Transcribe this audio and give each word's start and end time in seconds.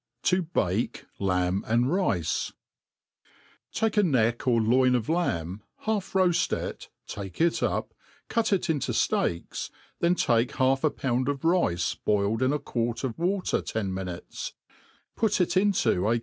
To 0.23 0.47
make 0.55 1.05
Lamb 1.19 1.63
and 1.67 1.85
RUe^ 1.85 2.53
TAKE 3.71 3.97
a 3.97 4.01
neck 4.01 4.39
pr 4.39 4.49
loin 4.49 4.95
of 4.95 5.09
lamb, 5.09 5.61
half 5.81 6.13
roaft 6.13 6.57
ie^ 6.57 6.87
take 7.05 7.35
tC 7.35 7.69
iip» 7.69 7.91
cut 8.27 8.51
it 8.51 8.67
into 8.67 8.93
fteaks^ 8.93 9.69
then 9.99 10.15
take 10.15 10.55
half 10.55 10.83
a 10.83 10.89
pound 10.89 11.29
of 11.29 11.45
rice 11.45 11.95
boiIe4 12.07 12.39
tn 12.39 12.51
a 12.51 12.57
q^uart 12.57 13.03
of 13.03 13.19
water 13.19 13.61
ten 13.61 13.91
nainutes, 13.91 14.53
put 15.15 15.39
it 15.39 15.55
into 15.55 16.09
a. 16.09 16.19